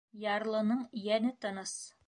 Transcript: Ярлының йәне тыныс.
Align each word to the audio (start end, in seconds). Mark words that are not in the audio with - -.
Ярлының 0.23 0.81
йәне 1.03 1.33
тыныс. 1.47 1.79